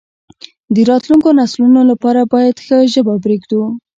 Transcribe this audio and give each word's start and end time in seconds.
د 0.73 0.77
راتلونکو 0.89 1.29
نسلونو 1.39 1.81
لپاره 1.91 2.21
باید 2.33 2.55
ښه 2.65 2.77
ژبه 2.93 3.13
پریږدو. 3.23 3.61